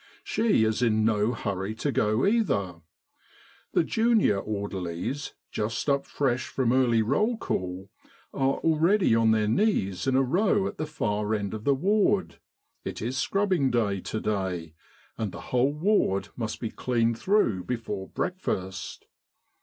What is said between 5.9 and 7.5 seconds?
fresh from early roll